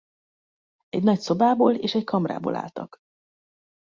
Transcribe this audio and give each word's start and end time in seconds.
Egy 0.89 1.03
nagy 1.03 1.19
szobából 1.19 1.73
és 1.75 1.93
egy 1.95 2.03
kamrából 2.03 2.55
álltak. 2.55 2.97